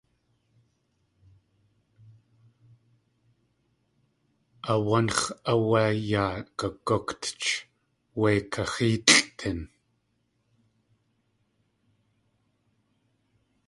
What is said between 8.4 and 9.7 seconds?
kaxéelʼ tin.